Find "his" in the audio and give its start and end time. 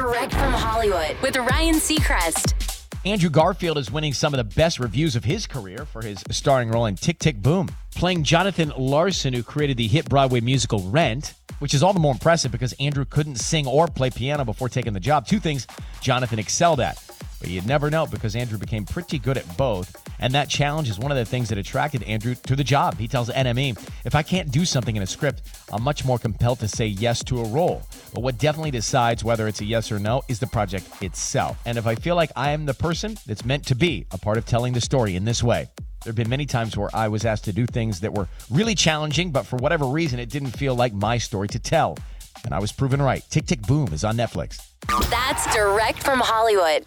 5.24-5.46, 6.00-6.24